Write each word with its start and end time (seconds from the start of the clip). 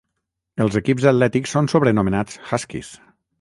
Els 0.63 0.77
equips 0.79 1.05
atlètics 1.11 1.53
són 1.57 1.69
sobrenomenats 1.75 2.41
Huskies. 2.49 2.91